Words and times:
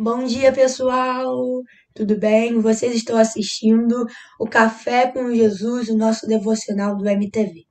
Bom 0.00 0.24
dia, 0.24 0.52
pessoal! 0.52 1.62
Tudo 1.94 2.18
bem? 2.18 2.60
Vocês 2.60 2.94
estão 2.94 3.16
assistindo 3.16 4.06
o 4.38 4.46
Café 4.46 5.06
com 5.06 5.34
Jesus, 5.34 5.88
o 5.88 5.96
nosso 5.96 6.26
devocional 6.26 6.96
do 6.96 7.08
MTV. 7.08 7.64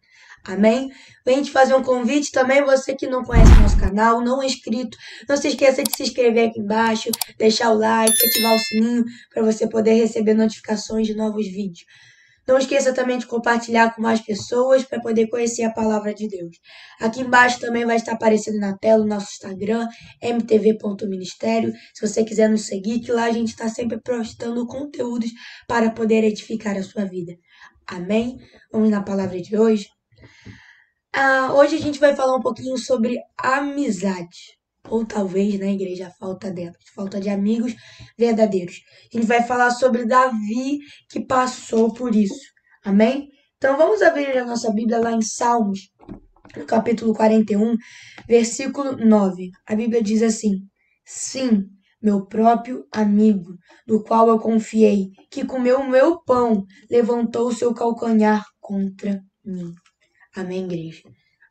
Amém? 0.44 0.89
Vem 1.23 1.44
te 1.44 1.52
fazer 1.52 1.76
um 1.76 1.84
convite 1.84 2.32
também, 2.32 2.64
você 2.64 2.96
que 2.96 3.07
não 3.07 3.23
conhece 3.23 3.52
nosso 3.62 3.78
canal, 3.78 4.21
não 4.21 4.42
é 4.42 4.48
inscrito, 4.48 4.98
não 5.30 5.38
se 5.38 5.50
esqueça 5.50 5.84
de 5.84 5.96
se 5.96 6.04
inscrever 6.04 6.50
aqui 6.50 6.60
embaixo, 6.60 7.10
deixar 7.38 7.70
o 7.71 7.78
like, 7.78 8.26
ativar 8.26 8.55
o 8.55 8.60
sininho 8.60 9.04
para 9.32 9.44
você 9.44 9.68
poder 9.70 9.94
receber 9.94 10.34
notificações 10.34 11.05
de 11.05 11.16
novos 11.16 11.46
vídeos. 11.46 11.86
Não 12.48 12.57
esqueça 12.57 12.93
também 12.93 13.18
de 13.18 13.25
compartilhar 13.25 13.96
com 13.96 14.01
mais 14.01 14.21
pessoas 14.21 14.83
para 14.83 15.01
poder 15.01 15.28
conhecer 15.28 15.64
a 15.64 15.71
palavra 15.71 16.14
de 16.14 16.28
Deus. 16.28 16.57
Aqui 17.00 17.21
embaixo 17.21 17.60
também 17.60 17.86
vai 17.86 17.96
estar 17.96 18.14
aparecendo 18.14 18.60
na 18.60 18.78
tela 18.78 19.04
o 19.04 19.07
nosso 19.07 19.32
Instagram, 19.32 19.87
mtv.ministério. 20.21 21.73
Se 21.93 22.07
você 22.07 22.23
quiser 22.23 22.50
nos 22.50 22.68
seguir, 22.68 23.00
que 23.00 23.11
lá 23.11 23.25
a 23.25 23.32
gente 23.32 23.50
está 23.50 23.68
sempre 23.68 24.00
postando 24.00 24.68
conteúdos 24.68 25.32
para 25.68 25.89
poder 25.89 26.23
edificar 26.23 26.78
a 26.78 26.84
sua 26.84 27.06
vida. 27.06 27.34
Amém? 27.87 28.37
Vamos 28.71 28.89
na 28.89 29.01
palavra 29.01 29.42
de 29.42 29.57
hoje. 29.57 29.89
Ah, 31.14 31.54
hoje 31.54 31.78
a 31.78 31.79
gente 31.79 32.00
vai 32.00 32.16
falar 32.16 32.36
um 32.36 32.42
pouquinho 32.42 32.78
sobre 32.78 33.17
amizade. 33.38 34.58
Ou 34.89 35.06
talvez 35.06 35.59
na 35.59 35.72
igreja 35.72 36.12
falta 36.20 36.52
delas, 36.52 36.78
falta 36.94 37.20
de 37.20 37.30
amigos 37.30 37.73
verdadeiros. 38.17 38.76
A 39.14 39.17
gente 39.17 39.28
vai 39.28 39.44
falar 39.44 39.72
sobre 39.72 40.06
Davi 40.06 40.80
que 41.09 41.26
passou 41.26 41.94
por 41.94 42.16
isso. 42.16 42.53
Amém? 42.84 43.30
Então 43.58 43.78
vamos 43.78 44.02
abrir 44.02 44.38
a 44.38 44.45
nossa 44.45 44.72
Bíblia 44.72 45.00
lá 45.00 45.12
em 45.12 45.22
Salmos, 45.22 45.90
no 46.56 46.66
capítulo 46.66 47.14
41, 47.14 47.76
versículo 48.28 48.96
9. 48.96 49.50
A 49.68 49.76
Bíblia 49.76 50.04
diz 50.04 50.22
assim: 50.22 50.59
Sim, 51.04 51.66
meu 52.02 52.26
próprio 52.28 52.86
amigo, 52.92 53.58
do 53.88 54.04
qual 54.04 54.28
eu 54.28 54.38
confiei, 54.38 55.09
que 55.31 55.46
comeu 55.46 55.80
o 55.80 55.90
meu 55.90 56.22
pão, 56.22 56.64
levantou 56.90 57.48
o 57.48 57.54
seu 57.54 57.74
calcanhar 57.74 58.46
contra 58.59 59.20
mim. 59.44 59.74
Amém, 60.36 60.66
igreja? 60.66 61.02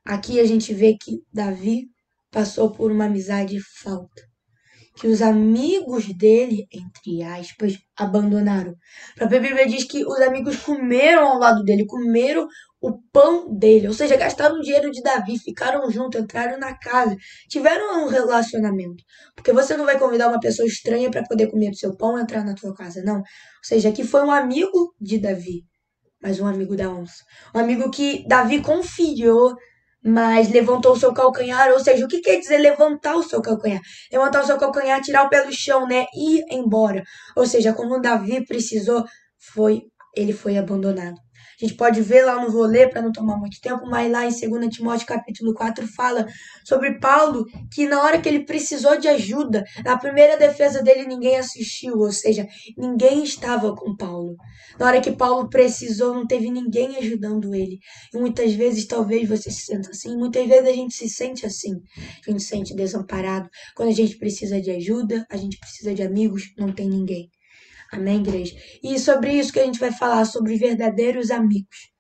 Aqui 0.04 0.38
a 0.38 0.44
gente 0.44 0.72
vê 0.72 0.96
que 0.96 1.22
Davi 1.32 1.88
passou 2.34 2.72
por 2.72 2.90
uma 2.90 3.04
amizade 3.04 3.56
falta. 3.80 4.22
Que 4.96 5.06
os 5.06 5.22
amigos 5.22 6.06
dele, 6.16 6.66
entre 6.72 7.22
aspas, 7.22 7.78
abandonaram. 7.96 8.74
A 9.20 9.26
Bíblia 9.26 9.66
diz 9.66 9.84
que 9.84 10.04
os 10.04 10.20
amigos 10.20 10.56
comeram 10.56 11.26
ao 11.26 11.38
lado 11.38 11.62
dele, 11.64 11.86
comeram 11.86 12.46
o 12.80 13.00
pão 13.12 13.56
dele, 13.56 13.88
ou 13.88 13.94
seja, 13.94 14.16
gastaram 14.16 14.56
o 14.56 14.60
dinheiro 14.60 14.90
de 14.90 15.02
Davi, 15.02 15.38
ficaram 15.38 15.90
juntos, 15.90 16.20
entraram 16.20 16.58
na 16.58 16.76
casa, 16.76 17.16
tiveram 17.48 18.04
um 18.04 18.08
relacionamento. 18.08 19.02
Porque 19.34 19.52
você 19.52 19.76
não 19.76 19.84
vai 19.84 19.98
convidar 19.98 20.28
uma 20.28 20.38
pessoa 20.38 20.66
estranha 20.66 21.10
para 21.10 21.24
poder 21.24 21.48
comer 21.48 21.70
o 21.70 21.74
seu 21.74 21.96
pão 21.96 22.18
e 22.18 22.22
entrar 22.22 22.44
na 22.44 22.54
tua 22.54 22.74
casa, 22.74 23.02
não. 23.02 23.18
Ou 23.18 23.24
seja, 23.64 23.88
aqui 23.88 24.04
foi 24.04 24.22
um 24.22 24.30
amigo 24.30 24.94
de 25.00 25.18
Davi, 25.18 25.62
mas 26.22 26.38
um 26.38 26.46
amigo 26.46 26.76
da 26.76 26.90
onça. 26.90 27.24
Um 27.54 27.58
amigo 27.58 27.90
que 27.90 28.24
Davi 28.28 28.60
confiou 28.60 29.56
mas 30.04 30.50
levantou 30.50 30.92
o 30.92 30.98
seu 30.98 31.12
calcanhar, 31.14 31.72
ou 31.72 31.80
seja, 31.80 32.04
o 32.04 32.08
que 32.08 32.20
quer 32.20 32.38
dizer 32.38 32.58
levantar 32.58 33.16
o 33.16 33.22
seu 33.22 33.40
calcanhar? 33.40 33.80
Levantar 34.12 34.42
o 34.42 34.46
seu 34.46 34.58
calcanhar, 34.58 35.00
tirar 35.00 35.24
o 35.24 35.30
pé 35.30 35.44
do 35.44 35.52
chão, 35.52 35.86
né? 35.86 36.06
Ir 36.14 36.44
embora. 36.50 37.02
Ou 37.36 37.46
seja, 37.46 37.72
como 37.72 38.00
Davi 38.00 38.44
precisou, 38.44 39.04
foi 39.38 39.82
ele 40.16 40.32
foi 40.32 40.56
abandonado. 40.58 41.23
A 41.60 41.64
gente 41.64 41.76
pode 41.76 42.00
ver 42.00 42.24
lá, 42.24 42.44
vou 42.46 42.64
ler 42.64 42.90
para 42.90 43.02
não 43.02 43.12
tomar 43.12 43.36
muito 43.36 43.60
tempo, 43.60 43.86
mas 43.86 44.10
lá 44.10 44.26
em 44.26 44.30
2 44.30 44.74
Timóteo 44.74 45.06
capítulo 45.06 45.54
4 45.54 45.86
fala 45.88 46.26
sobre 46.64 46.98
Paulo 46.98 47.44
que 47.72 47.86
na 47.86 48.02
hora 48.02 48.20
que 48.20 48.28
ele 48.28 48.44
precisou 48.44 48.98
de 48.98 49.08
ajuda, 49.08 49.64
na 49.84 49.98
primeira 49.98 50.36
defesa 50.36 50.82
dele 50.82 51.06
ninguém 51.06 51.36
assistiu, 51.36 51.96
ou 51.98 52.12
seja, 52.12 52.46
ninguém 52.76 53.22
estava 53.22 53.74
com 53.74 53.96
Paulo. 53.96 54.36
Na 54.78 54.86
hora 54.86 55.00
que 55.00 55.12
Paulo 55.12 55.48
precisou, 55.48 56.14
não 56.14 56.26
teve 56.26 56.50
ninguém 56.50 56.96
ajudando 56.96 57.54
ele. 57.54 57.78
E 58.12 58.18
muitas 58.18 58.52
vezes 58.54 58.86
talvez 58.86 59.28
você 59.28 59.50
se 59.50 59.66
sinta 59.66 59.90
assim, 59.90 60.16
muitas 60.16 60.46
vezes 60.46 60.68
a 60.68 60.72
gente 60.72 60.94
se 60.94 61.08
sente 61.08 61.46
assim. 61.46 61.74
A 62.26 62.30
gente 62.30 62.42
se 62.42 62.48
sente 62.48 62.74
desamparado. 62.74 63.48
Quando 63.74 63.90
a 63.90 63.94
gente 63.94 64.16
precisa 64.16 64.60
de 64.60 64.70
ajuda, 64.70 65.26
a 65.30 65.36
gente 65.36 65.58
precisa 65.58 65.94
de 65.94 66.02
amigos, 66.02 66.52
não 66.58 66.72
tem 66.72 66.88
ninguém. 66.88 67.30
Amém, 67.94 68.16
igreja? 68.16 68.56
E 68.82 68.98
sobre 68.98 69.32
isso 69.32 69.52
que 69.52 69.60
a 69.60 69.64
gente 69.64 69.78
vai 69.78 69.92
falar, 69.92 70.24
sobre 70.24 70.56
verdadeiros 70.56 71.30
amigos. 71.30 71.92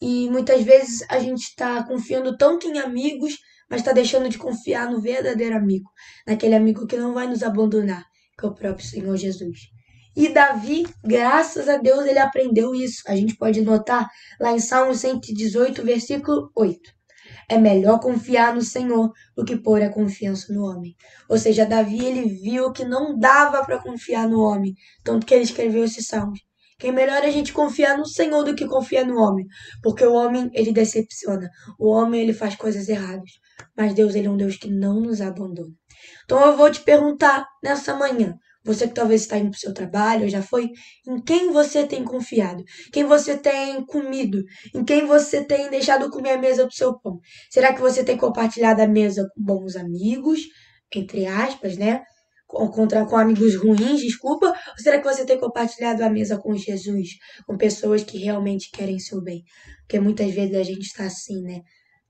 E 0.00 0.30
muitas 0.30 0.62
vezes 0.62 1.04
a 1.08 1.18
gente 1.18 1.42
está 1.42 1.82
confiando 1.82 2.36
tanto 2.36 2.68
em 2.68 2.78
amigos, 2.78 3.36
mas 3.68 3.80
está 3.80 3.92
deixando 3.92 4.28
de 4.28 4.38
confiar 4.38 4.88
no 4.88 5.00
verdadeiro 5.00 5.56
amigo, 5.56 5.90
naquele 6.24 6.54
amigo 6.54 6.86
que 6.86 6.96
não 6.96 7.12
vai 7.12 7.26
nos 7.26 7.42
abandonar, 7.42 8.04
que 8.38 8.46
é 8.46 8.48
o 8.48 8.54
próprio 8.54 8.86
Senhor 8.86 9.16
Jesus. 9.16 9.58
E 10.16 10.28
Davi, 10.28 10.86
graças 11.04 11.68
a 11.68 11.76
Deus, 11.76 12.06
ele 12.06 12.18
aprendeu 12.20 12.72
isso. 12.72 13.02
A 13.08 13.16
gente 13.16 13.36
pode 13.36 13.60
notar 13.60 14.08
lá 14.40 14.52
em 14.52 14.60
Salmo 14.60 14.94
118, 14.94 15.82
versículo 15.82 16.50
8 16.54 16.99
é 17.50 17.58
melhor 17.58 17.98
confiar 17.98 18.54
no 18.54 18.62
Senhor 18.62 19.12
do 19.36 19.44
que 19.44 19.56
pôr 19.56 19.82
a 19.82 19.92
confiança 19.92 20.52
no 20.52 20.64
homem. 20.64 20.94
Ou 21.28 21.36
seja, 21.36 21.66
Davi 21.66 22.04
ele 22.04 22.28
viu 22.28 22.70
que 22.70 22.84
não 22.84 23.18
dava 23.18 23.64
para 23.64 23.82
confiar 23.82 24.28
no 24.28 24.40
homem, 24.40 24.72
tanto 25.02 25.26
que 25.26 25.34
ele 25.34 25.42
escreveu 25.42 25.84
esse 25.84 26.00
salmo. 26.00 26.32
Que 26.78 26.86
é 26.86 26.92
melhor 26.92 27.22
a 27.22 27.30
gente 27.30 27.52
confiar 27.52 27.98
no 27.98 28.06
Senhor 28.06 28.44
do 28.44 28.54
que 28.54 28.66
confiar 28.66 29.04
no 29.04 29.18
homem, 29.18 29.46
porque 29.82 30.04
o 30.04 30.14
homem 30.14 30.48
ele 30.54 30.72
decepciona, 30.72 31.50
o 31.78 31.88
homem 31.88 32.22
ele 32.22 32.32
faz 32.32 32.54
coisas 32.54 32.88
erradas, 32.88 33.32
mas 33.76 33.92
Deus 33.94 34.14
ele 34.14 34.28
é 34.28 34.30
um 34.30 34.36
Deus 34.36 34.56
que 34.56 34.70
não 34.70 35.00
nos 35.00 35.20
abandona. 35.20 35.74
Então 36.24 36.40
eu 36.46 36.56
vou 36.56 36.70
te 36.70 36.80
perguntar 36.80 37.44
nessa 37.62 37.94
manhã, 37.94 38.38
você 38.64 38.86
que 38.86 38.94
talvez 38.94 39.22
está 39.22 39.38
indo 39.38 39.50
para 39.50 39.56
o 39.56 39.60
seu 39.60 39.72
trabalho, 39.72 40.28
já 40.28 40.42
foi, 40.42 40.70
em 41.06 41.20
quem 41.22 41.50
você 41.50 41.86
tem 41.86 42.04
confiado? 42.04 42.62
Quem 42.92 43.04
você 43.04 43.36
tem 43.36 43.84
comido? 43.86 44.42
Em 44.74 44.84
quem 44.84 45.06
você 45.06 45.42
tem 45.42 45.70
deixado 45.70 46.10
comer 46.10 46.32
a 46.32 46.38
mesa 46.38 46.66
do 46.66 46.72
seu 46.72 46.98
pão? 46.98 47.18
Será 47.50 47.72
que 47.72 47.80
você 47.80 48.04
tem 48.04 48.16
compartilhado 48.16 48.82
a 48.82 48.86
mesa 48.86 49.28
com 49.34 49.42
bons 49.42 49.76
amigos, 49.76 50.40
entre 50.94 51.26
aspas, 51.26 51.76
né? 51.76 52.02
Contra, 52.46 53.06
com 53.06 53.16
amigos 53.16 53.54
ruins, 53.54 54.00
desculpa? 54.00 54.46
Ou 54.46 54.78
será 54.78 54.98
que 54.98 55.04
você 55.04 55.24
tem 55.24 55.38
compartilhado 55.38 56.02
a 56.02 56.10
mesa 56.10 56.36
com 56.36 56.54
Jesus? 56.56 57.10
Com 57.46 57.56
pessoas 57.56 58.02
que 58.02 58.18
realmente 58.18 58.70
querem 58.72 58.98
seu 58.98 59.22
bem? 59.22 59.42
Porque 59.82 60.00
muitas 60.00 60.32
vezes 60.34 60.56
a 60.56 60.62
gente 60.64 60.82
está 60.82 61.04
assim, 61.04 61.40
né? 61.42 61.60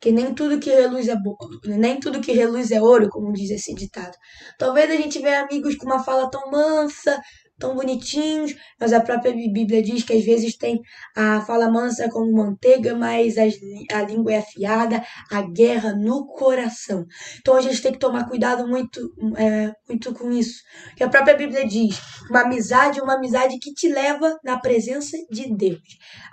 Que 0.00 0.10
nem 0.12 0.34
tudo 0.34 0.58
que 0.58 0.70
reluz 0.70 1.08
é 1.08 1.16
nem 1.64 2.00
tudo 2.00 2.20
que 2.20 2.32
reluz 2.32 2.70
é 2.70 2.80
ouro, 2.80 3.08
como 3.08 3.32
diz 3.32 3.50
esse 3.50 3.74
ditado. 3.74 4.16
Talvez 4.58 4.90
a 4.90 4.94
gente 4.94 5.18
veja 5.20 5.42
amigos 5.42 5.76
com 5.76 5.86
uma 5.86 6.02
fala 6.02 6.30
tão 6.30 6.50
mansa, 6.50 7.20
tão 7.60 7.76
bonitinhos, 7.76 8.56
mas 8.80 8.92
a 8.92 9.00
própria 9.00 9.32
Bíblia 9.32 9.82
diz 9.82 10.02
que 10.02 10.14
às 10.14 10.24
vezes 10.24 10.56
tem 10.56 10.80
a 11.14 11.42
fala 11.42 11.70
mansa 11.70 12.08
como 12.08 12.32
manteiga, 12.32 12.96
mas 12.96 13.34
a 13.38 14.02
língua 14.02 14.32
é 14.32 14.38
afiada, 14.38 15.04
a 15.30 15.42
guerra 15.42 15.92
no 15.94 16.26
coração. 16.26 17.04
Então 17.38 17.54
a 17.54 17.60
gente 17.60 17.82
tem 17.82 17.92
que 17.92 17.98
tomar 17.98 18.26
cuidado 18.28 18.66
muito, 18.66 19.00
é, 19.36 19.70
muito 19.88 20.12
com 20.14 20.32
isso. 20.32 20.62
Que 20.96 21.04
a 21.04 21.08
própria 21.08 21.36
Bíblia 21.36 21.66
diz: 21.68 22.00
uma 22.30 22.40
amizade 22.40 22.98
é 22.98 23.02
uma 23.02 23.14
amizade 23.14 23.58
que 23.58 23.72
te 23.74 23.88
leva 23.88 24.36
na 24.42 24.58
presença 24.58 25.16
de 25.30 25.54
Deus. 25.54 25.80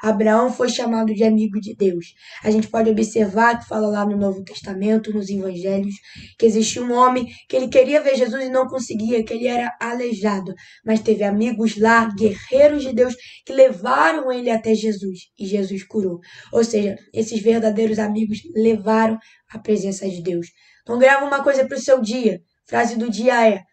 Abraão 0.02 0.52
foi 0.52 0.70
chamado 0.70 1.14
de 1.14 1.24
amigo 1.24 1.60
de 1.60 1.76
Deus. 1.76 2.06
A 2.44 2.50
gente 2.50 2.70
pode 2.70 2.90
observar 2.90 3.60
que 3.60 3.68
fala 3.68 3.88
lá 3.88 4.06
no 4.06 4.18
Novo 4.18 4.44
Testamento, 4.44 5.14
nos 5.14 5.30
Evangelhos, 5.30 5.96
que 6.38 6.46
existia 6.46 6.82
um 6.82 6.94
homem 6.94 7.28
que 7.50 7.56
ele 7.56 7.68
queria 7.68 8.02
ver 8.02 8.16
Jesus 8.16 8.46
e 8.46 8.50
não 8.50 8.68
conseguia, 8.68 9.24
que 9.24 9.34
ele 9.34 9.48
era 9.48 9.76
aleijado, 9.82 10.54
mas 10.86 11.02
teve 11.02 11.17
teve 11.18 11.24
amigos 11.24 11.78
lá, 11.78 12.06
guerreiros 12.16 12.84
de 12.84 12.94
Deus, 12.94 13.16
que 13.44 13.52
levaram 13.52 14.32
ele 14.32 14.52
até 14.52 14.76
Jesus 14.76 15.32
e 15.38 15.46
Jesus 15.46 15.84
curou. 15.84 16.20
Ou 16.54 16.64
seja, 16.64 16.96
esses 17.12 17.42
verdadeiros 17.42 17.98
amigos 17.98 18.40
levaram 18.56 19.18
a 19.50 19.58
presença 19.58 20.08
de 20.08 20.22
Deus. 20.22 20.48
Então, 20.84 21.00
grava 21.00 21.26
uma 21.26 21.44
coisa 21.44 21.68
para 21.68 21.78
o 21.78 21.82
seu 21.82 22.00
dia. 22.00 22.40
Frase 22.68 22.98
do 22.98 23.10
dia 23.10 23.50
é: 23.50 23.64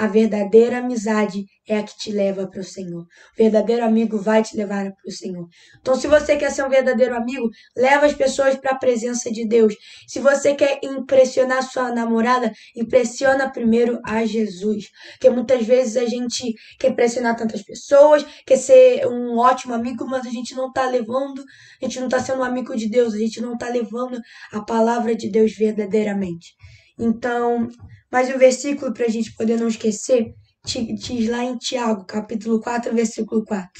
a 0.00 0.06
verdadeira 0.06 0.78
amizade 0.78 1.44
é 1.68 1.76
a 1.76 1.82
que 1.82 1.94
te 1.98 2.10
leva 2.10 2.48
para 2.48 2.62
o 2.62 2.64
Senhor. 2.64 3.02
O 3.02 3.36
verdadeiro 3.36 3.84
amigo 3.84 4.16
vai 4.16 4.42
te 4.42 4.56
levar 4.56 4.84
para 4.84 5.06
o 5.06 5.12
Senhor. 5.12 5.46
Então, 5.78 5.94
se 5.94 6.06
você 6.06 6.36
quer 6.36 6.50
ser 6.50 6.64
um 6.64 6.70
verdadeiro 6.70 7.14
amigo, 7.14 7.50
leva 7.76 8.06
as 8.06 8.14
pessoas 8.14 8.56
para 8.56 8.70
a 8.70 8.78
presença 8.78 9.30
de 9.30 9.46
Deus. 9.46 9.74
Se 10.08 10.18
você 10.18 10.54
quer 10.54 10.80
impressionar 10.82 11.62
sua 11.62 11.92
namorada, 11.92 12.50
impressiona 12.74 13.52
primeiro 13.52 14.00
a 14.02 14.24
Jesus. 14.24 14.86
Porque 15.12 15.28
muitas 15.28 15.66
vezes 15.66 15.98
a 15.98 16.06
gente 16.06 16.54
quer 16.78 16.92
impressionar 16.92 17.36
tantas 17.36 17.62
pessoas, 17.62 18.24
quer 18.46 18.56
ser 18.56 19.06
um 19.06 19.36
ótimo 19.36 19.74
amigo, 19.74 20.06
mas 20.06 20.26
a 20.26 20.30
gente 20.30 20.54
não 20.54 20.68
está 20.68 20.88
levando, 20.88 21.44
a 21.78 21.84
gente 21.84 22.00
não 22.00 22.06
está 22.06 22.20
sendo 22.20 22.40
um 22.40 22.44
amigo 22.44 22.74
de 22.74 22.88
Deus, 22.88 23.12
a 23.12 23.18
gente 23.18 23.38
não 23.42 23.52
está 23.52 23.68
levando 23.68 24.18
a 24.50 24.62
palavra 24.62 25.14
de 25.14 25.28
Deus 25.28 25.52
verdadeiramente. 25.52 26.54
Então, 26.98 27.68
mais 28.10 28.28
um 28.28 28.38
versículo 28.38 28.92
para 28.92 29.06
a 29.06 29.08
gente 29.08 29.32
poder 29.34 29.56
não 29.56 29.68
esquecer, 29.68 30.34
diz 30.64 31.28
lá 31.28 31.44
em 31.44 31.56
Tiago, 31.56 32.04
capítulo 32.04 32.60
4, 32.60 32.92
versículo 32.92 33.44
4. 33.44 33.70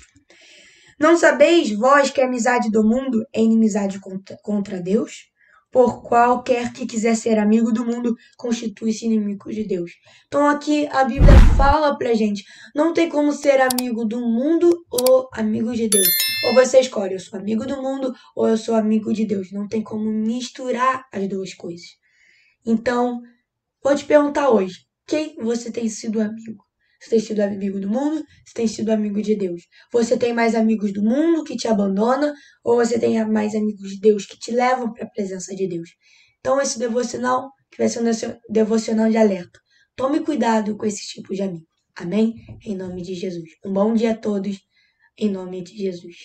Não 1.00 1.16
sabeis 1.16 1.72
vós 1.76 2.10
que 2.10 2.20
a 2.20 2.26
amizade 2.26 2.70
do 2.70 2.84
mundo 2.84 3.24
é 3.32 3.40
inimizade 3.40 3.98
contra, 3.98 4.36
contra 4.42 4.80
Deus? 4.80 5.28
Por 5.72 6.02
qualquer 6.02 6.72
que 6.72 6.84
quiser 6.84 7.16
ser 7.16 7.38
amigo 7.38 7.72
do 7.72 7.84
mundo, 7.84 8.14
constitui-se 8.36 9.06
inimigo 9.06 9.50
de 9.52 9.64
Deus. 9.64 9.92
Então 10.26 10.48
aqui 10.48 10.86
a 10.88 11.04
Bíblia 11.04 11.32
fala 11.56 11.96
pra 11.96 12.12
gente, 12.12 12.44
não 12.74 12.92
tem 12.92 13.08
como 13.08 13.32
ser 13.32 13.60
amigo 13.60 14.04
do 14.04 14.20
mundo 14.20 14.68
ou 14.90 15.28
amigo 15.32 15.72
de 15.74 15.88
Deus. 15.88 16.08
Ou 16.46 16.54
você 16.54 16.80
escolhe, 16.80 17.14
eu 17.14 17.20
sou 17.20 17.38
amigo 17.38 17.66
do 17.66 17.80
mundo 17.80 18.12
ou 18.34 18.48
eu 18.48 18.56
sou 18.56 18.74
amigo 18.74 19.12
de 19.12 19.24
Deus. 19.24 19.52
Não 19.52 19.66
tem 19.68 19.82
como 19.82 20.10
misturar 20.10 21.04
as 21.12 21.28
duas 21.28 21.54
coisas. 21.54 21.86
Então, 22.66 23.20
vou 23.82 23.94
te 23.94 24.04
perguntar 24.04 24.50
hoje, 24.50 24.86
quem 25.06 25.36
você 25.36 25.70
tem 25.70 25.88
sido 25.88 26.20
amigo? 26.20 26.64
Você 27.00 27.10
tem 27.10 27.20
sido 27.20 27.40
amigo 27.40 27.80
do 27.80 27.88
mundo? 27.88 28.22
Você 28.44 28.54
tem 28.54 28.66
sido 28.66 28.90
amigo 28.90 29.22
de 29.22 29.34
Deus? 29.34 29.62
Você 29.90 30.18
tem 30.18 30.34
mais 30.34 30.54
amigos 30.54 30.92
do 30.92 31.02
mundo 31.02 31.44
que 31.44 31.56
te 31.56 31.66
abandonam? 31.66 32.32
Ou 32.62 32.76
você 32.76 32.98
tem 32.98 33.24
mais 33.26 33.54
amigos 33.54 33.92
de 33.92 34.00
Deus 34.00 34.26
que 34.26 34.38
te 34.38 34.50
levam 34.50 34.92
para 34.92 35.04
a 35.04 35.10
presença 35.10 35.54
de 35.56 35.66
Deus? 35.66 35.88
Então, 36.40 36.60
esse 36.60 36.78
devocional 36.78 37.50
que 37.70 37.78
vai 37.78 37.88
ser 37.88 38.00
um 38.00 38.38
devocional 38.50 39.08
de 39.10 39.16
alerta. 39.16 39.58
Tome 39.96 40.20
cuidado 40.20 40.76
com 40.76 40.84
esse 40.84 41.06
tipo 41.06 41.34
de 41.34 41.42
amigo. 41.42 41.66
Amém? 41.94 42.34
Em 42.64 42.76
nome 42.76 43.02
de 43.02 43.14
Jesus. 43.14 43.48
Um 43.64 43.72
bom 43.72 43.94
dia 43.94 44.12
a 44.12 44.16
todos. 44.16 44.58
Em 45.16 45.30
nome 45.30 45.62
de 45.62 45.76
Jesus. 45.76 46.16